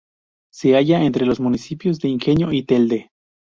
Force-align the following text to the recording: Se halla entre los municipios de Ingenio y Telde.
Se 0.51 0.75
halla 0.75 1.03
entre 1.03 1.27
los 1.27 1.39
municipios 1.39 1.99
de 1.99 2.09
Ingenio 2.09 2.51
y 2.51 2.63
Telde. 2.63 3.11